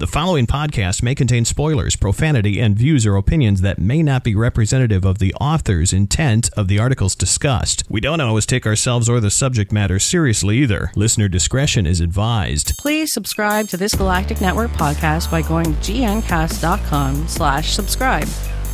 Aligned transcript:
The 0.00 0.06
following 0.06 0.46
podcast 0.46 1.02
may 1.02 1.14
contain 1.14 1.44
spoilers, 1.44 1.94
profanity, 1.94 2.58
and 2.58 2.74
views 2.74 3.04
or 3.04 3.16
opinions 3.16 3.60
that 3.60 3.78
may 3.78 4.02
not 4.02 4.24
be 4.24 4.34
representative 4.34 5.04
of 5.04 5.18
the 5.18 5.34
author's 5.34 5.92
intent 5.92 6.48
of 6.54 6.68
the 6.68 6.78
articles 6.78 7.14
discussed. 7.14 7.84
We 7.86 8.00
don't 8.00 8.18
always 8.18 8.46
take 8.46 8.64
ourselves 8.64 9.10
or 9.10 9.20
the 9.20 9.30
subject 9.30 9.72
matter 9.72 9.98
seriously 9.98 10.56
either. 10.56 10.90
Listener 10.96 11.28
discretion 11.28 11.84
is 11.84 12.00
advised. 12.00 12.78
Please 12.78 13.12
subscribe 13.12 13.68
to 13.68 13.76
this 13.76 13.94
Galactic 13.94 14.40
Network 14.40 14.70
podcast 14.70 15.30
by 15.30 15.42
going 15.42 15.66
to 15.66 15.92
gncast.com 15.92 17.28
slash 17.28 17.74
subscribe 17.74 18.28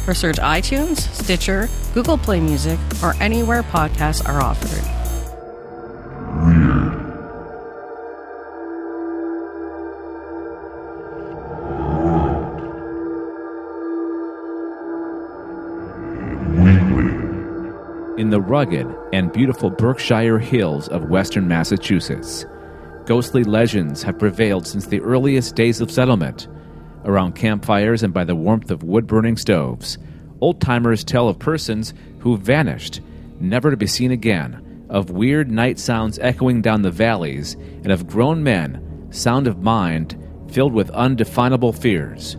or 0.06 0.14
search 0.14 0.36
iTunes, 0.36 0.98
Stitcher, 1.12 1.68
Google 1.93 2.18
Play 2.18 2.38
Music, 2.38 2.79
or 3.02 3.14
anywhere 3.20 3.64
podcasts 3.64 4.24
are 4.29 4.40
offered. 4.40 4.95
Rugged 18.49 18.86
and 19.13 19.32
beautiful 19.32 19.71
Berkshire 19.71 20.39
hills 20.39 20.89
of 20.89 21.11
western 21.11 21.49
Massachusetts. 21.49 22.46
Ghostly 23.05 23.45
legends 23.45 24.03
have 24.03 24.19
prevailed 24.19 24.67
since 24.67 24.86
the 24.86 25.00
earliest 25.00 25.55
days 25.55 25.81
of 25.81 25.91
settlement. 25.91 26.49
Around 27.05 27.35
campfires 27.35 28.03
and 28.03 28.13
by 28.13 28.25
the 28.25 28.35
warmth 28.35 28.71
of 28.71 28.82
wood 28.82 29.07
burning 29.07 29.36
stoves, 29.36 29.99
old 30.41 30.61
timers 30.61 31.05
tell 31.05 31.29
of 31.29 31.39
persons 31.39 31.95
who 32.20 32.36
vanished, 32.36 33.00
never 33.39 33.70
to 33.70 33.77
be 33.77 33.86
seen 33.86 34.11
again, 34.11 34.86
of 34.89 35.11
weird 35.11 35.50
night 35.50 35.78
sounds 35.78 36.19
echoing 36.20 36.62
down 36.62 36.83
the 36.83 36.91
valleys, 36.91 37.55
and 37.55 37.92
of 37.92 38.06
grown 38.06 38.42
men, 38.42 39.06
sound 39.11 39.47
of 39.47 39.62
mind, 39.62 40.17
filled 40.50 40.72
with 40.72 40.91
undefinable 40.91 41.72
fears. 41.72 42.36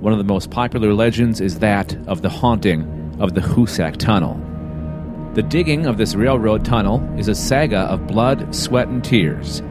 One 0.00 0.12
of 0.12 0.18
the 0.18 0.24
most 0.24 0.50
popular 0.50 0.92
legends 0.92 1.40
is 1.40 1.58
that 1.60 1.96
of 2.06 2.22
the 2.22 2.28
haunting 2.28 3.16
of 3.20 3.34
the 3.34 3.40
Hoosac 3.40 3.96
Tunnel. 3.96 4.53
The 5.34 5.42
digging 5.42 5.86
of 5.86 5.96
this 5.96 6.14
railroad 6.14 6.64
tunnel 6.64 7.02
is 7.18 7.26
a 7.26 7.34
saga 7.34 7.78
of 7.78 8.06
blood, 8.06 8.54
sweat, 8.54 8.86
and 8.86 9.02
tears. 9.02 9.62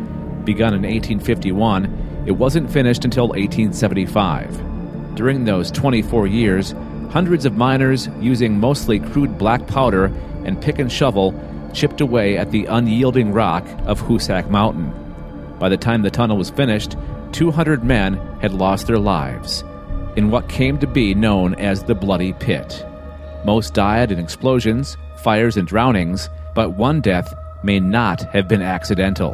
Begun 0.44 0.73
in 0.73 0.81
1851, 0.81 2.25
it 2.28 2.33
wasn't 2.33 2.69
finished 2.69 3.06
until 3.06 3.30
1875. 3.30 5.16
During 5.16 5.45
those 5.45 5.72
24 5.72 6.28
years, 6.28 6.75
hundreds 7.11 7.45
of 7.45 7.56
miners, 7.56 8.09
using 8.19 8.59
mostly 8.59 9.00
crude 9.00 9.38
black 9.38 9.66
powder 9.66 10.11
and 10.44 10.61
pick 10.61 10.80
and 10.80 10.91
shovel, 10.91 11.34
chipped 11.73 12.02
away 12.02 12.38
at 12.38 12.52
the 12.52 12.66
unyielding 12.66 13.31
rock 13.31 13.66
of 13.86 14.02
Hoosac 14.02 14.50
Mountain. 14.50 14.91
By 15.59 15.69
the 15.69 15.78
time 15.78 16.02
the 16.02 16.11
tunnel 16.11 16.36
was 16.36 16.50
finished, 16.50 16.97
200 17.31 17.86
men 17.86 18.16
had 18.41 18.52
lost 18.52 18.88
their 18.88 19.00
lives 19.00 19.64
in 20.17 20.30
what 20.30 20.50
came 20.50 20.78
to 20.80 20.88
be 20.88 21.14
known 21.14 21.56
as 21.56 21.84
the 21.84 21.95
Bloody 21.95 22.34
Pit. 22.34 22.86
Most 23.45 23.73
died 23.73 24.11
in 24.11 24.19
explosions, 24.19 24.97
fires, 25.23 25.57
and 25.57 25.67
drownings, 25.67 26.29
but 26.53 26.77
one 26.77 27.02
death 27.02 27.33
may 27.63 27.79
not 27.79 28.21
have 28.33 28.47
been 28.47 28.61
accidental. 28.61 29.33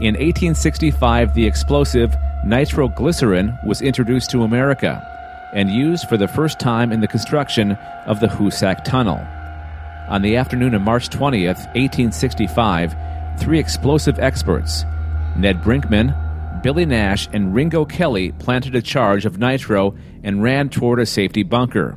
In 0.00 0.14
1865, 0.14 1.34
the 1.34 1.46
explosive 1.46 2.14
nitroglycerin 2.44 3.56
was 3.64 3.80
introduced 3.80 4.30
to 4.30 4.42
America 4.42 5.00
and 5.54 5.70
used 5.70 6.08
for 6.08 6.16
the 6.16 6.28
first 6.28 6.58
time 6.58 6.90
in 6.90 7.00
the 7.00 7.06
construction 7.06 7.72
of 8.06 8.18
the 8.18 8.26
Hoosac 8.26 8.84
Tunnel. 8.84 9.24
On 10.08 10.20
the 10.20 10.36
afternoon 10.36 10.74
of 10.74 10.82
March 10.82 11.08
20th, 11.08 11.64
1865, 11.76 12.94
three 13.38 13.58
explosive 13.58 14.18
experts, 14.18 14.84
Ned 15.36 15.62
Brinkman, 15.62 16.62
Billy 16.62 16.84
Nash, 16.84 17.28
and 17.32 17.54
Ringo 17.54 17.84
Kelly, 17.84 18.32
planted 18.32 18.74
a 18.74 18.82
charge 18.82 19.24
of 19.24 19.38
nitro 19.38 19.94
and 20.22 20.42
ran 20.42 20.68
toward 20.68 20.98
a 20.98 21.06
safety 21.06 21.44
bunker. 21.44 21.96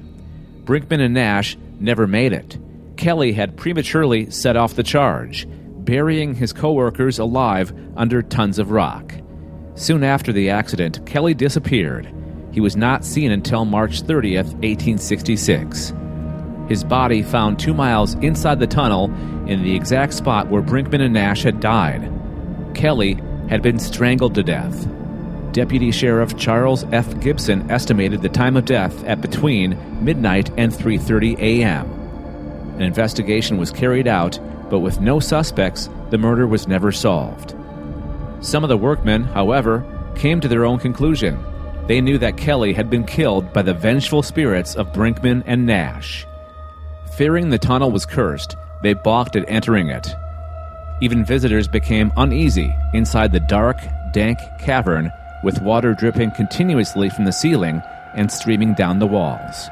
Brinkman 0.63 0.99
and 0.99 1.13
Nash 1.13 1.57
never 1.79 2.05
made 2.05 2.31
it. 2.31 2.57
Kelly 2.97 3.31
had 3.31 3.56
prematurely 3.56 4.30
set 4.30 4.58
off 4.58 4.75
the 4.75 4.84
charge, 4.84 5.47
burying 5.50 6.35
his 6.35 6.52
coworkers 6.52 7.19
alive 7.19 7.72
under 7.96 8.22
tons 8.22 8.59
of 8.59 8.72
rock. 8.72 9.13
Soon 9.75 10.03
after 10.03 10.34
the 10.34 10.50
accident, 10.50 11.06
Kelly 11.06 11.34
disappeared. 11.34 12.12
He 12.52 12.59
was 12.59 12.75
not 12.75 13.06
seen 13.06 13.31
until 13.31 13.66
March 13.66 14.02
30th, 14.02 14.53
1866. 14.63 15.94
His 16.68 16.84
body 16.84 17.22
found 17.22 17.59
two 17.59 17.74
miles 17.74 18.16
inside 18.16 18.59
the 18.59 18.68
tunnel 18.68 19.06
in 19.47 19.63
the 19.63 19.75
exact 19.75 20.13
spot 20.13 20.50
where 20.50 20.62
Brinkman 20.62 21.02
and 21.02 21.13
Nash 21.13 21.44
had 21.44 21.59
died. 21.59 22.12
Kelly 22.74 23.13
had 23.50 23.62
been 23.62 23.80
strangled 23.80 24.36
to 24.36 24.44
death. 24.44 24.88
Deputy 25.53 25.91
Sheriff 25.91 26.36
Charles 26.36 26.84
F. 26.91 27.19
Gibson 27.22 27.69
estimated 27.72 28.22
the 28.22 28.30
time 28.30 28.57
of 28.57 28.66
death 28.66 29.03
at 29.06 29.22
between 29.22 29.78
midnight 30.03 30.52
and 30.57 30.72
3:30 30.72 31.40
a.m. 31.40 31.97
An 32.77 32.83
investigation 32.83 33.57
was 33.57 33.71
carried 33.71 34.07
out, 34.07 34.39
but 34.69 34.79
with 34.79 35.01
no 35.01 35.19
suspects, 35.19 35.89
the 36.11 36.17
murder 36.17 36.45
was 36.45 36.67
never 36.67 36.91
solved. 36.91 37.55
Some 38.41 38.63
of 38.63 38.69
the 38.69 38.77
workmen, 38.77 39.23
however, 39.23 39.83
came 40.15 40.39
to 40.41 40.47
their 40.47 40.63
own 40.63 40.77
conclusion. 40.77 41.43
They 41.88 42.01
knew 42.01 42.19
that 42.19 42.38
Kelly 42.38 42.73
had 42.73 42.89
been 42.89 43.03
killed 43.03 43.51
by 43.51 43.63
the 43.63 43.73
vengeful 43.73 44.21
spirits 44.21 44.75
of 44.75 44.93
Brinkman 44.93 45.41
and 45.47 45.65
Nash. 45.65 46.27
Fearing 47.17 47.49
the 47.49 47.57
tunnel 47.57 47.91
was 47.91 48.05
cursed, 48.05 48.55
they 48.83 48.94
balked 48.94 49.35
at 49.35 49.49
entering 49.49 49.89
it. 49.89 50.07
Even 51.01 51.25
visitors 51.25 51.67
became 51.67 52.11
uneasy 52.15 52.75
inside 52.94 53.31
the 53.31 53.39
dark, 53.39 53.77
dank 54.13 54.38
cavern 54.59 55.11
with 55.44 55.61
water 55.61 55.95
dripping 55.95 56.31
continuously 56.31 57.09
from 57.09 57.25
the 57.25 57.31
ceiling 57.31 57.81
and 58.15 58.31
streaming 58.31 58.73
down 58.75 58.99
the 58.99 59.07
walls. 59.07 59.69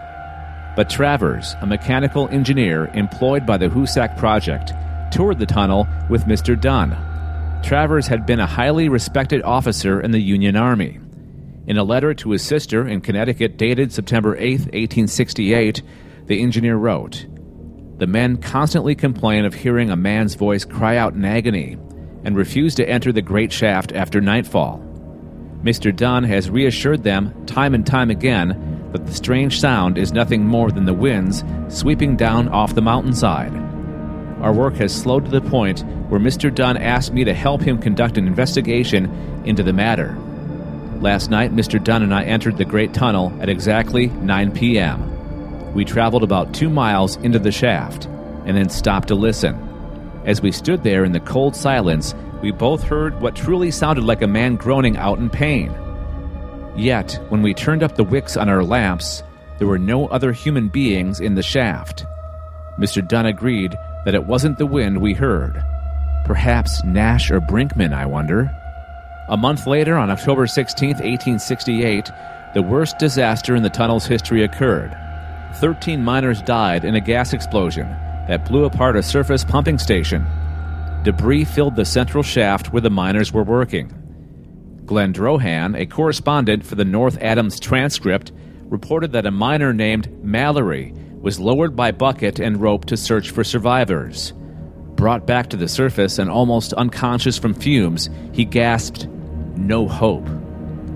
But 0.75 0.90
Travers, 0.90 1.56
a 1.62 1.66
mechanical 1.66 2.28
engineer 2.30 2.91
employed 2.94 3.46
by 3.46 3.58
the 3.58 3.69
Hoosac 3.69 4.18
Project, 4.18 4.74
toured 5.12 5.40
the 5.40 5.46
tunnel 5.46 5.88
with 6.09 6.25
Mr. 6.25 6.59
Dunn. 6.59 6.97
Travers 7.63 8.08
had 8.08 8.25
been 8.25 8.41
a 8.41 8.46
highly 8.46 8.90
respected 8.90 9.41
officer 9.44 10.02
in 10.02 10.12
the 10.12 10.19
Union 10.19 10.56
Army. 10.58 11.00
In 11.68 11.78
a 11.78 11.84
letter 11.84 12.14
to 12.16 12.31
his 12.31 12.44
sister 12.44 12.88
in 12.88 13.02
Connecticut 13.02 13.58
dated 13.58 13.91
September 13.94 14.35
8, 14.35 14.59
1868, 14.59 15.81
the 16.25 16.41
engineer 16.41 16.75
wrote 16.75 17.25
The 17.97 18.08
men 18.08 18.38
constantly 18.38 18.96
complain 18.96 19.46
of 19.46 19.53
hearing 19.53 19.90
a 19.90 19.96
man's 19.96 20.35
voice 20.35 20.66
cry 20.66 20.97
out 20.97 21.14
in 21.14 21.24
agony 21.24 21.78
and 22.24 22.35
refuse 22.35 22.75
to 22.75 22.88
enter 22.88 23.12
the 23.12 23.22
great 23.22 23.52
shaft 23.52 23.94
after 23.94 24.19
nightfall. 24.19 24.80
Mr. 25.64 25.96
Dunn 25.96 26.24
has 26.25 26.50
reassured 26.50 27.03
them 27.03 27.46
time 27.46 27.74
and 27.74 27.88
time 27.88 28.12
again 28.12 28.75
but 28.95 29.06
the 29.06 29.13
strange 29.13 29.59
sound 29.59 29.97
is 29.97 30.13
nothing 30.13 30.45
more 30.47 30.72
than 30.72 30.85
the 30.85 30.94
winds 30.94 31.44
sweeping 31.67 32.16
down 32.16 32.47
off 32.47 32.75
the 32.75 32.81
mountainside. 32.81 33.53
Our 34.41 34.53
work 34.53 34.75
has 34.75 34.95
slowed 34.95 35.25
to 35.25 35.31
the 35.31 35.41
point 35.41 35.83
where 36.07 36.22
Mr. 36.22 36.53
Dunn 36.53 36.78
asked 36.78 37.11
me 37.11 37.25
to 37.25 37.34
help 37.34 37.59
him 37.59 37.78
conduct 37.78 38.17
an 38.17 38.25
investigation 38.25 39.11
into 39.44 39.63
the 39.63 39.73
matter. 39.73 40.17
Last 41.01 41.29
night, 41.29 41.53
Mr. 41.53 41.84
Dunn 41.84 42.03
and 42.03 42.13
I 42.13 42.23
entered 42.23 42.55
the 42.55 42.63
Great 42.63 42.94
Tunnel 42.94 43.38
at 43.41 43.50
exactly 43.50 44.07
9 44.07 44.53
p.m. 44.53 45.73
We 45.73 45.84
traveled 45.84 46.23
about 46.23 46.53
two 46.53 46.69
miles 46.69 47.17
into 47.17 47.38
the 47.38 47.51
shaft 47.51 48.05
and 48.45 48.55
then 48.55 48.69
stopped 48.69 49.09
to 49.09 49.16
listen. 49.16 49.57
As 50.23 50.41
we 50.41 50.53
stood 50.53 50.84
there 50.84 51.03
in 51.03 51.11
the 51.11 51.19
cold 51.19 51.53
silence, 51.53 52.16
we 52.41 52.51
both 52.51 52.81
heard 52.81 53.19
what 53.19 53.35
truly 53.35 53.72
sounded 53.72 54.05
like 54.05 54.22
a 54.22 54.28
man 54.28 54.55
groaning 54.55 54.95
out 54.95 55.19
in 55.19 55.29
pain. 55.29 55.75
Yet, 56.78 57.19
when 57.30 57.41
we 57.41 57.53
turned 57.53 57.84
up 57.84 57.96
the 57.96 58.03
wicks 58.03 58.36
on 58.36 58.50
our 58.50 58.63
lamps, 58.63 59.24
there 59.58 59.68
were 59.68 59.80
no 59.80 60.08
other 60.08 60.34
human 60.34 60.68
beings 60.68 61.19
in 61.19 61.36
the 61.36 61.44
shaft. 61.44 62.06
Mr. 62.78 63.08
Dunn 63.08 63.25
agreed 63.25 63.75
that 64.03 64.16
it 64.16 64.25
wasn't 64.25 64.58
the 64.58 64.66
wind 64.66 65.02
we 65.02 65.14
heard. 65.14 65.64
Perhaps 66.25 66.84
Nash 66.84 67.31
or 67.31 67.40
Brinkman, 67.40 67.94
I 67.94 68.06
wonder. 68.06 68.52
A 69.30 69.38
month 69.38 69.66
later, 69.66 69.96
on 69.96 70.12
October 70.12 70.47
16, 70.47 70.90
1868, 70.90 72.11
the 72.53 72.61
worst 72.61 72.97
disaster 72.99 73.55
in 73.55 73.64
the 73.64 73.70
tunnel's 73.70 74.05
history 74.05 74.44
occurred. 74.44 74.96
Thirteen 75.55 76.03
miners 76.03 76.41
died 76.41 76.84
in 76.84 76.96
a 76.96 77.02
gas 77.02 77.32
explosion 77.32 77.88
that 78.28 78.46
blew 78.46 78.66
apart 78.66 78.97
a 78.97 79.03
surface 79.03 79.44
pumping 79.44 79.79
station. 79.79 80.26
Debris 81.03 81.46
filled 81.46 81.76
the 81.76 81.85
central 81.85 82.23
shaft 82.23 82.73
where 82.73 82.82
the 82.82 82.90
miners 82.90 83.32
were 83.32 83.44
working. 83.44 83.94
Glenn 84.85 85.14
Drohan, 85.14 85.76
a 85.78 85.85
correspondent 85.85 86.66
for 86.66 86.76
the 86.76 86.85
North 86.85 87.17
Adams 87.20 87.59
Transcript, 87.59 88.32
reported 88.66 89.11
that 89.14 89.26
a 89.26 89.32
miner 89.32 89.73
named 89.73 90.09
Mallory 90.23 90.93
was 91.20 91.40
lowered 91.40 91.76
by 91.76 91.91
bucket 91.91 92.40
and 92.40 92.61
rope 92.61 92.85
to 92.85 92.97
search 92.97 93.32
for 93.32 93.43
survivors. 93.43 94.34
Brought 94.96 95.26
back 95.26 95.49
to 95.49 95.58
the 95.58 95.67
surface 95.67 96.20
and 96.20 96.29
almost 96.29 96.73
unconscious 96.73 97.37
from 97.37 97.53
fumes, 97.53 98.09
he 98.32 98.46
gasped, 98.46 99.08
No 99.58 99.87
hope. 99.87 100.28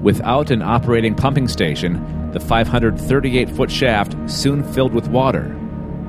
Without 0.04 0.52
an 0.52 0.62
operating 0.62 1.16
pumping 1.16 1.48
station, 1.48 2.32
the 2.32 2.40
538 2.40 3.50
foot 3.50 3.72
shaft 3.72 4.16
soon 4.30 4.64
filled 4.74 4.94
with 4.94 5.08
water. 5.08 5.50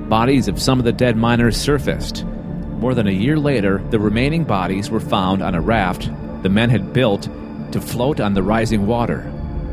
Bodies 0.08 0.48
of 0.48 0.60
some 0.60 0.78
of 0.78 0.84
the 0.84 0.92
dead 0.92 1.16
miners 1.16 1.56
surfaced. 1.56 2.24
More 2.24 2.94
than 2.94 3.08
a 3.08 3.12
year 3.12 3.38
later, 3.38 3.82
the 3.90 3.98
remaining 3.98 4.44
bodies 4.44 4.90
were 4.90 5.00
found 5.00 5.42
on 5.42 5.54
a 5.54 5.60
raft 5.60 6.10
the 6.42 6.48
men 6.48 6.70
had 6.70 6.92
built 6.92 7.28
to 7.72 7.80
float 7.80 8.20
on 8.20 8.34
the 8.34 8.42
rising 8.42 8.86
water. 8.86 9.30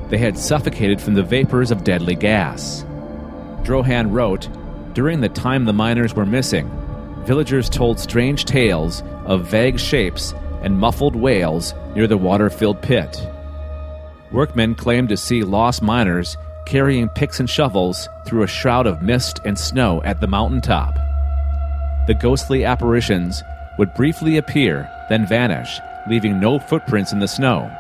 they 0.10 0.18
had 0.18 0.38
suffocated 0.38 1.02
from 1.02 1.16
the 1.16 1.24
vapors 1.24 1.70
of 1.70 1.84
deadly 1.84 2.16
gas. 2.16 2.86
Drohan 3.64 4.12
wrote 4.12 4.48
During 4.94 5.20
the 5.20 5.30
time 5.30 5.66
the 5.66 5.74
miners 5.74 6.14
were 6.16 6.26
missing, 6.26 6.70
villagers 7.26 7.70
told 7.70 8.00
strange 8.00 8.46
tales 8.46 9.04
of 9.26 9.48
vague 9.48 9.78
shapes 9.78 10.34
and 10.62 10.80
muffled 10.80 11.16
wails 11.16 11.74
near 11.94 12.08
the 12.08 12.18
water 12.18 12.50
filled 12.50 12.82
pit. 12.82 13.28
Workmen 14.32 14.76
claimed 14.76 15.10
to 15.10 15.18
see 15.18 15.44
lost 15.44 15.82
miners 15.82 16.38
carrying 16.66 17.10
picks 17.10 17.40
and 17.40 17.50
shovels 17.50 18.10
through 18.26 18.44
a 18.44 18.48
shroud 18.48 18.88
of 18.88 19.02
mist 19.02 19.40
and 19.46 19.58
snow 19.58 20.02
at 20.04 20.20
the 20.20 20.28
mountaintop. 20.28 20.96
The 22.08 22.14
ghostly 22.14 22.66
apparitions 22.66 23.42
would 23.78 23.94
briefly 23.94 24.38
appear, 24.38 24.90
then 25.10 25.28
vanish, 25.28 25.80
leaving 26.10 26.40
no 26.40 26.60
footprints 26.60 27.14
in 27.14 27.20
the 27.20 27.28
snow, 27.28 27.72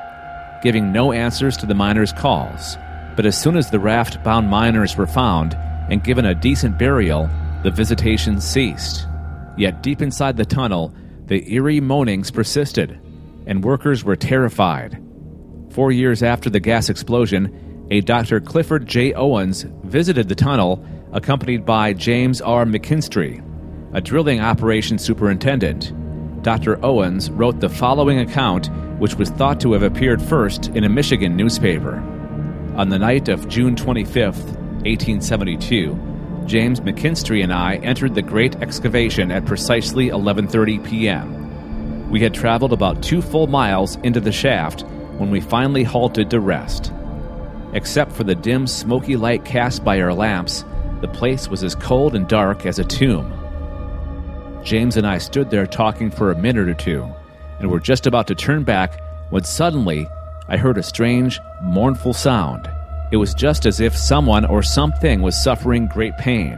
giving 0.67 0.91
no 0.91 1.13
answers 1.13 1.55
to 1.55 1.65
the 1.65 1.73
miners' 1.73 2.11
calls. 2.11 2.75
But 3.15 3.25
as 3.25 3.41
soon 3.41 3.55
as 3.55 3.69
the 3.69 3.79
raft 3.79 4.21
bound 4.21 4.49
miners 4.49 4.97
were 4.97 5.07
found 5.07 5.55
and 5.89 6.03
given 6.03 6.25
a 6.25 6.35
decent 6.35 6.77
burial, 6.77 7.29
the 7.63 7.71
visitations 7.71 8.43
ceased. 8.43 9.07
Yet 9.55 9.81
deep 9.81 10.01
inside 10.01 10.35
the 10.35 10.43
tunnel, 10.43 10.93
the 11.27 11.49
eerie 11.53 11.79
moanings 11.79 12.31
persisted, 12.31 12.99
and 13.45 13.63
workers 13.63 14.03
were 14.03 14.17
terrified. 14.17 15.01
Four 15.69 15.93
years 15.93 16.21
after 16.21 16.49
the 16.49 16.59
gas 16.59 16.89
explosion, 16.89 17.87
a 17.89 18.01
Dr. 18.01 18.41
Clifford 18.41 18.87
J. 18.87 19.13
Owens 19.13 19.63
visited 19.85 20.27
the 20.27 20.35
tunnel, 20.35 20.85
accompanied 21.13 21.65
by 21.65 21.93
James 21.93 22.41
R. 22.41 22.65
McKinstry, 22.65 23.41
a 23.93 24.01
drilling 24.01 24.41
operations 24.41 25.01
superintendent. 25.01 25.93
Dr. 26.43 26.77
Owens 26.83 27.31
wrote 27.31 27.61
the 27.61 27.69
following 27.69 28.19
account, 28.19 28.69
which 28.97 29.15
was 29.15 29.29
thought 29.29 29.59
to 29.61 29.73
have 29.73 29.83
appeared 29.83 30.21
first 30.21 30.67
in 30.69 30.83
a 30.83 30.89
Michigan 30.89 31.35
newspaper. 31.35 31.97
On 32.75 32.89
the 32.89 32.99
night 32.99 33.29
of 33.29 33.47
June 33.47 33.75
25, 33.75 34.35
1872, 34.35 36.43
James 36.45 36.79
McKinstry 36.79 37.43
and 37.43 37.53
I 37.53 37.75
entered 37.77 38.15
the 38.15 38.21
great 38.21 38.55
excavation 38.57 39.31
at 39.31 39.45
precisely 39.45 40.09
11:30 40.09 40.85
p.m. 40.85 42.09
We 42.09 42.21
had 42.21 42.33
traveled 42.33 42.71
about 42.71 43.03
2 43.03 43.21
full 43.21 43.47
miles 43.47 43.97
into 43.97 44.19
the 44.19 44.31
shaft 44.31 44.83
when 45.17 45.29
we 45.29 45.41
finally 45.41 45.83
halted 45.83 46.29
to 46.29 46.39
rest. 46.39 46.93
Except 47.73 48.13
for 48.13 48.23
the 48.23 48.35
dim 48.35 48.65
smoky 48.65 49.17
light 49.17 49.43
cast 49.43 49.83
by 49.83 49.99
our 49.99 50.13
lamps, 50.13 50.63
the 51.01 51.09
place 51.09 51.49
was 51.49 51.63
as 51.63 51.75
cold 51.75 52.15
and 52.15 52.27
dark 52.27 52.65
as 52.65 52.79
a 52.79 52.85
tomb. 52.85 53.33
James 54.63 54.97
and 54.97 55.05
I 55.05 55.17
stood 55.17 55.49
there 55.49 55.67
talking 55.67 56.09
for 56.09 56.31
a 56.31 56.37
minute 56.37 56.69
or 56.69 56.73
two 56.73 57.13
and 57.59 57.69
were 57.69 57.79
just 57.79 58.07
about 58.07 58.27
to 58.27 58.35
turn 58.35 58.63
back 58.63 58.99
when 59.29 59.43
suddenly 59.43 60.07
I 60.49 60.57
heard 60.57 60.77
a 60.77 60.83
strange, 60.83 61.39
mournful 61.61 62.13
sound. 62.13 62.69
It 63.11 63.17
was 63.17 63.33
just 63.33 63.65
as 63.65 63.79
if 63.79 63.95
someone 63.95 64.45
or 64.45 64.63
something 64.63 65.21
was 65.21 65.41
suffering 65.41 65.87
great 65.87 66.17
pain. 66.17 66.57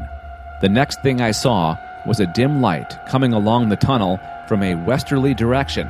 The 0.61 0.69
next 0.69 1.01
thing 1.01 1.21
I 1.21 1.31
saw 1.31 1.77
was 2.05 2.19
a 2.19 2.31
dim 2.33 2.61
light 2.61 2.97
coming 3.07 3.33
along 3.33 3.69
the 3.69 3.75
tunnel 3.75 4.19
from 4.47 4.63
a 4.63 4.75
westerly 4.85 5.33
direction. 5.33 5.87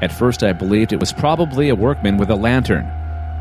At 0.00 0.12
first, 0.12 0.42
I 0.42 0.52
believed 0.52 0.92
it 0.92 1.00
was 1.00 1.12
probably 1.12 1.68
a 1.68 1.74
workman 1.74 2.16
with 2.16 2.30
a 2.30 2.36
lantern. 2.36 2.90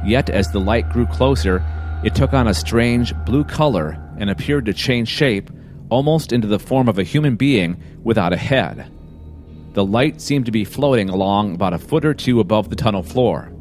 Yet, 0.05 0.29
as 0.29 0.51
the 0.51 0.59
light 0.59 0.89
grew 0.89 1.05
closer, 1.05 1.63
it 2.03 2.15
took 2.15 2.33
on 2.33 2.47
a 2.47 2.53
strange 2.53 3.15
blue 3.25 3.43
color 3.43 3.97
and 4.17 4.29
appeared 4.29 4.65
to 4.65 4.73
change 4.73 5.07
shape 5.07 5.49
almost 5.89 6.33
into 6.33 6.47
the 6.47 6.59
form 6.59 6.89
of 6.89 6.97
a 6.97 7.03
human 7.03 7.35
being 7.35 7.81
without 8.03 8.33
a 8.33 8.37
head. 8.37 8.91
The 9.73 9.83
light 9.83 10.21
seemed 10.21 10.45
to 10.45 10.51
be 10.51 10.65
floating 10.65 11.09
along 11.09 11.55
about 11.55 11.73
a 11.73 11.79
foot 11.79 12.05
or 12.05 12.13
two 12.13 12.39
above 12.39 12.69
the 12.69 12.75
tunnel 12.75 13.01
floor. 13.01 13.51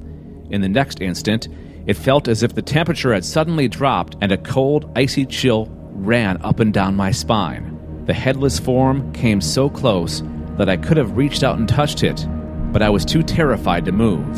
In 0.51 0.61
the 0.61 0.69
next 0.69 1.01
instant, 1.01 1.49
it 1.87 1.95
felt 1.95 2.29
as 2.29 2.43
if 2.43 2.55
the 2.55 2.61
temperature 2.61 3.15
had 3.15 3.25
suddenly 3.25 3.67
dropped 3.67 4.17
and 4.21 4.31
a 4.31 4.37
cold, 4.37 4.93
icy 4.95 5.25
chill 5.25 5.69
ran 5.93 6.41
up 6.43 6.61
and 6.61 6.73
down 6.73 6.95
my 6.97 7.11
spine. 7.11 8.05
The 8.05 8.13
headless 8.13 8.59
form 8.59 9.11
came 9.15 9.41
so 9.41 9.71
close 9.71 10.23
that 10.59 10.69
I 10.69 10.77
could 10.77 10.99
have 10.99 11.17
reached 11.17 11.43
out 11.43 11.59
and 11.59 11.67
touched 11.67 12.03
it, 12.03 12.27
but 12.73 12.83
I 12.83 12.91
was 12.91 13.07
too 13.07 13.23
terrified 13.23 13.87
to 13.87 13.93
move. 13.93 14.37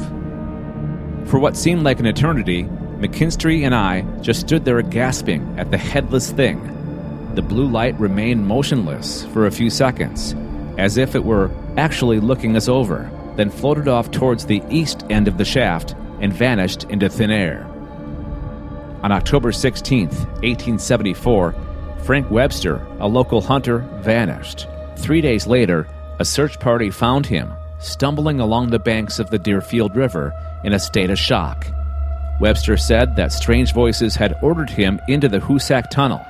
For 1.28 1.40
what 1.40 1.56
seemed 1.56 1.82
like 1.82 1.98
an 1.98 2.06
eternity, 2.06 2.64
McKinstry 2.98 3.64
and 3.64 3.74
I 3.74 4.02
just 4.20 4.40
stood 4.40 4.64
there 4.64 4.80
gasping 4.80 5.58
at 5.58 5.72
the 5.72 5.78
headless 5.78 6.30
thing. 6.30 6.70
The 7.34 7.42
blue 7.42 7.66
light 7.66 7.98
remained 7.98 8.46
motionless 8.46 9.24
for 9.26 9.46
a 9.46 9.50
few 9.50 9.70
seconds, 9.70 10.36
as 10.78 10.96
if 10.96 11.14
it 11.14 11.24
were 11.24 11.50
actually 11.76 12.20
looking 12.20 12.56
us 12.56 12.68
over, 12.68 13.10
then 13.36 13.50
floated 13.50 13.88
off 13.88 14.10
towards 14.10 14.46
the 14.46 14.62
east 14.70 15.04
end 15.10 15.28
of 15.28 15.38
the 15.38 15.44
shaft 15.44 15.94
and 16.20 16.32
vanished 16.32 16.84
into 16.84 17.08
thin 17.08 17.30
air. 17.30 17.66
On 19.02 19.12
October 19.12 19.52
16, 19.52 20.08
1874, 20.08 21.54
Frank 22.04 22.30
Webster, 22.30 22.86
a 23.00 23.08
local 23.08 23.40
hunter, 23.40 23.78
vanished. 24.00 24.66
Three 24.96 25.20
days 25.20 25.46
later, 25.46 25.86
a 26.18 26.24
search 26.24 26.58
party 26.60 26.90
found 26.90 27.26
him 27.26 27.52
stumbling 27.78 28.40
along 28.40 28.70
the 28.70 28.78
banks 28.78 29.18
of 29.18 29.30
the 29.30 29.38
Deerfield 29.38 29.94
River 29.94 30.32
in 30.64 30.72
a 30.72 30.78
state 30.78 31.10
of 31.10 31.18
shock. 31.18 31.66
Webster 32.40 32.76
said 32.76 33.14
that 33.16 33.32
strange 33.32 33.72
voices 33.72 34.16
had 34.16 34.36
ordered 34.42 34.70
him 34.70 35.00
into 35.06 35.28
the 35.28 35.38
Hoosac 35.38 35.90
Tunnel, 35.90 36.24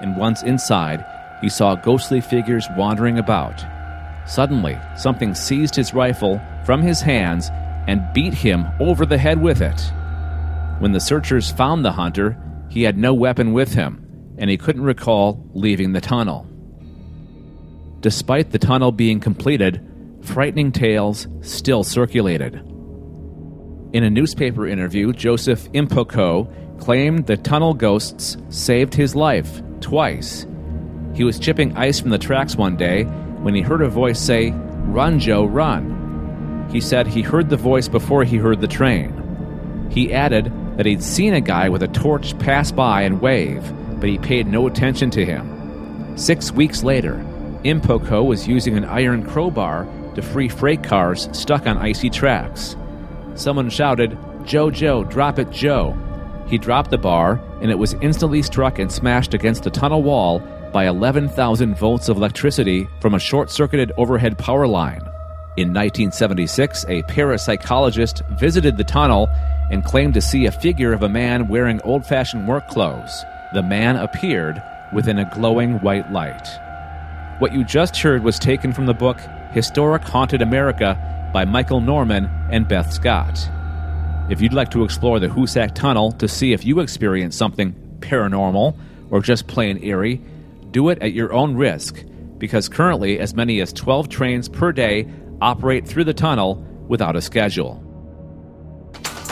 and 0.00 0.16
once 0.16 0.42
inside, 0.42 1.04
he 1.40 1.48
saw 1.48 1.74
ghostly 1.74 2.20
figures 2.20 2.66
wandering 2.76 3.18
about. 3.18 3.64
Suddenly, 4.26 4.78
something 4.96 5.34
seized 5.34 5.76
his 5.76 5.94
rifle 5.94 6.40
from 6.64 6.82
his 6.82 7.00
hands 7.00 7.50
and 7.86 8.02
beat 8.12 8.34
him 8.34 8.66
over 8.80 9.06
the 9.06 9.18
head 9.18 9.40
with 9.40 9.60
it. 9.62 9.80
When 10.80 10.92
the 10.92 11.00
searchers 11.00 11.50
found 11.50 11.84
the 11.84 11.92
hunter, 11.92 12.36
he 12.68 12.82
had 12.82 12.98
no 12.98 13.14
weapon 13.14 13.52
with 13.52 13.72
him, 13.72 14.34
and 14.38 14.50
he 14.50 14.56
couldn't 14.56 14.82
recall 14.82 15.48
leaving 15.54 15.92
the 15.92 16.00
tunnel. 16.00 16.46
Despite 18.00 18.50
the 18.50 18.58
tunnel 18.58 18.92
being 18.92 19.20
completed, 19.20 19.80
frightening 20.22 20.72
tales 20.72 21.28
still 21.40 21.84
circulated. 21.84 22.54
In 23.92 24.02
a 24.02 24.10
newspaper 24.10 24.66
interview, 24.66 25.12
Joseph 25.12 25.70
Impoco 25.72 26.52
claimed 26.80 27.26
the 27.26 27.36
tunnel 27.36 27.72
ghosts 27.72 28.36
saved 28.50 28.92
his 28.92 29.14
life 29.14 29.62
twice. 29.80 30.46
He 31.16 31.24
was 31.24 31.38
chipping 31.38 31.74
ice 31.78 31.98
from 31.98 32.10
the 32.10 32.18
tracks 32.18 32.56
one 32.56 32.76
day 32.76 33.04
when 33.04 33.54
he 33.54 33.62
heard 33.62 33.80
a 33.80 33.88
voice 33.88 34.20
say, 34.20 34.50
Run, 34.50 35.18
Joe, 35.18 35.46
run. 35.46 36.68
He 36.70 36.78
said 36.80 37.06
he 37.06 37.22
heard 37.22 37.48
the 37.48 37.56
voice 37.56 37.88
before 37.88 38.22
he 38.22 38.36
heard 38.36 38.60
the 38.60 38.68
train. 38.68 39.88
He 39.90 40.12
added 40.12 40.52
that 40.76 40.84
he'd 40.84 41.02
seen 41.02 41.32
a 41.32 41.40
guy 41.40 41.70
with 41.70 41.82
a 41.82 41.88
torch 41.88 42.38
pass 42.38 42.70
by 42.70 43.00
and 43.00 43.22
wave, 43.22 43.64
but 43.98 44.10
he 44.10 44.18
paid 44.18 44.46
no 44.46 44.66
attention 44.66 45.08
to 45.12 45.24
him. 45.24 46.16
Six 46.18 46.52
weeks 46.52 46.82
later, 46.82 47.14
Impoco 47.64 48.22
was 48.26 48.46
using 48.46 48.76
an 48.76 48.84
iron 48.84 49.24
crowbar 49.24 49.88
to 50.16 50.22
free 50.22 50.50
freight 50.50 50.84
cars 50.84 51.30
stuck 51.32 51.66
on 51.66 51.78
icy 51.78 52.10
tracks. 52.10 52.76
Someone 53.36 53.70
shouted, 53.70 54.18
Joe, 54.44 54.70
Joe, 54.70 55.02
drop 55.04 55.38
it, 55.38 55.50
Joe. 55.50 55.96
He 56.46 56.58
dropped 56.58 56.90
the 56.90 56.98
bar, 56.98 57.40
and 57.62 57.70
it 57.70 57.78
was 57.78 57.94
instantly 58.02 58.42
struck 58.42 58.78
and 58.78 58.92
smashed 58.92 59.32
against 59.32 59.64
the 59.64 59.70
tunnel 59.70 60.02
wall 60.02 60.42
by 60.72 60.86
11,000 60.86 61.76
volts 61.76 62.08
of 62.08 62.16
electricity 62.16 62.88
from 63.00 63.14
a 63.14 63.18
short 63.18 63.50
circuited 63.50 63.92
overhead 63.96 64.38
power 64.38 64.66
line. 64.66 65.02
In 65.56 65.72
1976, 65.72 66.84
a 66.84 67.02
parapsychologist 67.04 68.38
visited 68.38 68.76
the 68.76 68.84
tunnel 68.84 69.28
and 69.70 69.84
claimed 69.84 70.14
to 70.14 70.20
see 70.20 70.46
a 70.46 70.52
figure 70.52 70.92
of 70.92 71.02
a 71.02 71.08
man 71.08 71.48
wearing 71.48 71.80
old 71.82 72.06
fashioned 72.06 72.46
work 72.46 72.68
clothes. 72.68 73.24
The 73.54 73.62
man 73.62 73.96
appeared 73.96 74.62
within 74.92 75.18
a 75.18 75.30
glowing 75.34 75.80
white 75.80 76.12
light. 76.12 76.46
What 77.38 77.52
you 77.52 77.64
just 77.64 77.96
heard 77.96 78.22
was 78.22 78.38
taken 78.38 78.72
from 78.72 78.86
the 78.86 78.94
book 78.94 79.18
Historic 79.52 80.02
Haunted 80.02 80.42
America 80.42 81.30
by 81.32 81.44
Michael 81.44 81.80
Norman 81.80 82.30
and 82.50 82.68
Beth 82.68 82.92
Scott. 82.92 83.48
If 84.28 84.40
you'd 84.40 84.52
like 84.52 84.70
to 84.72 84.84
explore 84.84 85.20
the 85.20 85.28
Hoosac 85.28 85.74
Tunnel 85.74 86.12
to 86.12 86.28
see 86.28 86.52
if 86.52 86.64
you 86.64 86.80
experience 86.80 87.36
something 87.36 87.74
paranormal 88.00 88.76
or 89.10 89.20
just 89.20 89.46
plain 89.46 89.82
eerie, 89.82 90.20
do 90.76 90.90
it 90.90 91.00
at 91.00 91.14
your 91.14 91.32
own 91.32 91.56
risk, 91.56 92.04
because 92.36 92.68
currently 92.68 93.18
as 93.18 93.34
many 93.34 93.62
as 93.62 93.72
12 93.72 94.10
trains 94.10 94.46
per 94.46 94.72
day 94.72 95.08
operate 95.40 95.88
through 95.88 96.04
the 96.04 96.12
tunnel 96.12 96.56
without 96.86 97.16
a 97.16 97.22
schedule. 97.22 97.82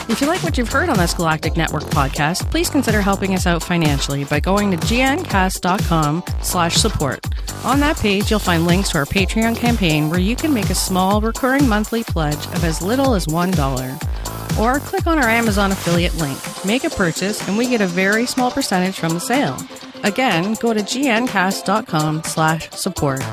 If 0.09 0.21
you 0.21 0.25
like 0.25 0.41
what 0.41 0.57
you've 0.57 0.71
heard 0.71 0.89
on 0.89 0.97
this 0.97 1.13
Galactic 1.13 1.55
Network 1.55 1.83
podcast, 1.83 2.49
please 2.49 2.67
consider 2.67 2.99
helping 2.99 3.35
us 3.35 3.45
out 3.45 3.61
financially 3.61 4.23
by 4.23 4.39
going 4.39 4.71
to 4.71 4.77
gncast.com 4.77 6.23
slash 6.41 6.77
support. 6.77 7.23
On 7.63 7.79
that 7.79 7.97
page, 7.97 8.31
you'll 8.31 8.39
find 8.39 8.65
links 8.65 8.89
to 8.89 8.97
our 8.97 9.05
Patreon 9.05 9.55
campaign 9.55 10.09
where 10.09 10.19
you 10.19 10.35
can 10.35 10.51
make 10.51 10.71
a 10.71 10.75
small 10.75 11.21
recurring 11.21 11.69
monthly 11.69 12.03
pledge 12.03 12.43
of 12.55 12.63
as 12.63 12.81
little 12.81 13.13
as 13.13 13.27
$1. 13.27 14.59
Or 14.59 14.79
click 14.79 15.05
on 15.05 15.19
our 15.19 15.29
Amazon 15.29 15.71
affiliate 15.71 16.15
link, 16.15 16.39
make 16.65 16.85
a 16.85 16.89
purchase, 16.89 17.47
and 17.47 17.55
we 17.55 17.69
get 17.69 17.81
a 17.81 17.87
very 17.87 18.25
small 18.25 18.49
percentage 18.49 18.95
from 18.95 19.13
the 19.13 19.19
sale. 19.19 19.57
Again, 20.05 20.53
go 20.59 20.71
to 20.71 20.81
gncast.com 20.81 22.23
slash 22.25 22.69
support. 22.69 23.23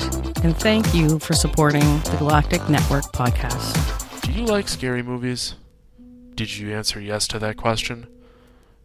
And 0.43 0.57
thank 0.57 0.95
you 0.95 1.19
for 1.19 1.35
supporting 1.35 1.83
the 2.01 2.17
Galactic 2.19 2.67
Network 2.67 3.05
podcast. 3.13 4.23
Do 4.23 4.33
you 4.33 4.47
like 4.47 4.69
scary 4.69 5.03
movies? 5.03 5.55
Did 6.35 6.57
you 6.57 6.73
answer 6.75 6.99
yes 6.99 7.29
to 7.29 7.39
that 7.41 7.59
question? 7.59 8.07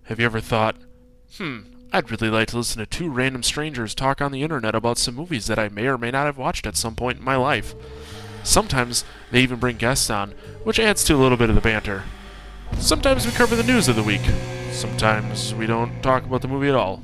Have 0.03 0.19
you 0.19 0.25
ever 0.25 0.41
thought, 0.41 0.75
hmm, 1.37 1.59
I'd 1.93 2.11
really 2.11 2.29
like 2.29 2.49
to 2.49 2.57
listen 2.57 2.79
to 2.79 2.85
two 2.85 3.09
random 3.09 3.41
strangers 3.41 3.95
talk 3.95 4.21
on 4.21 4.33
the 4.33 4.43
internet 4.43 4.75
about 4.75 4.97
some 4.97 5.15
movies 5.15 5.47
that 5.47 5.57
I 5.57 5.69
may 5.69 5.87
or 5.87 5.97
may 5.97 6.11
not 6.11 6.25
have 6.25 6.37
watched 6.37 6.67
at 6.67 6.75
some 6.75 6.93
point 6.93 7.19
in 7.19 7.23
my 7.23 7.37
life? 7.37 7.73
Sometimes 8.43 9.05
they 9.31 9.39
even 9.39 9.59
bring 9.59 9.77
guests 9.77 10.09
on, 10.09 10.33
which 10.65 10.77
adds 10.77 11.05
to 11.05 11.15
a 11.15 11.21
little 11.23 11.37
bit 11.37 11.47
of 11.47 11.55
the 11.55 11.61
banter. 11.61 12.03
Sometimes 12.79 13.25
we 13.25 13.31
cover 13.31 13.55
the 13.55 13.63
news 13.63 13.87
of 13.87 13.95
the 13.95 14.03
week. 14.03 14.29
Sometimes 14.73 15.55
we 15.55 15.65
don't 15.65 16.03
talk 16.03 16.25
about 16.25 16.41
the 16.41 16.49
movie 16.49 16.67
at 16.67 16.75
all. 16.75 17.01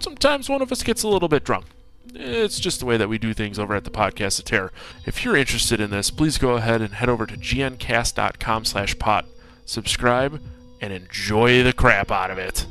Sometimes 0.00 0.48
one 0.48 0.62
of 0.62 0.72
us 0.72 0.82
gets 0.82 1.02
a 1.02 1.08
little 1.08 1.28
bit 1.28 1.44
drunk. 1.44 1.66
It's 2.14 2.58
just 2.58 2.80
the 2.80 2.86
way 2.86 2.96
that 2.96 3.08
we 3.08 3.18
do 3.18 3.34
things 3.34 3.58
over 3.58 3.74
at 3.74 3.84
the 3.84 3.90
Podcast 3.90 4.38
of 4.38 4.46
Terror. 4.46 4.72
If 5.04 5.24
you're 5.24 5.36
interested 5.36 5.80
in 5.80 5.90
this, 5.90 6.10
please 6.10 6.38
go 6.38 6.52
ahead 6.52 6.80
and 6.80 6.94
head 6.94 7.08
over 7.08 7.26
to 7.26 7.36
gncast.com 7.36 8.64
slash 8.64 8.98
pot. 8.98 9.26
Subscribe 9.64 10.40
and 10.80 10.92
enjoy 10.92 11.62
the 11.62 11.72
crap 11.72 12.10
out 12.10 12.30
of 12.30 12.38
it. 12.38 12.66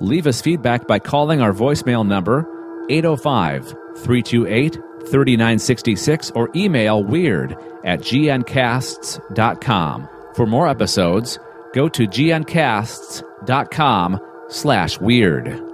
Leave 0.00 0.26
us 0.26 0.42
feedback 0.42 0.86
by 0.86 0.98
calling 0.98 1.40
our 1.40 1.52
voicemail 1.52 2.06
number 2.06 2.46
805 2.90 3.68
328 3.98 4.74
3966 4.74 6.30
or 6.32 6.50
email 6.54 7.02
weird 7.04 7.52
at 7.84 8.00
gncasts.com. 8.00 10.08
For 10.34 10.46
more 10.46 10.68
episodes, 10.68 11.38
go 11.72 11.88
to 11.88 12.06
gncasts.com 12.06 14.20
slash 14.48 15.00
weird. 15.00 15.73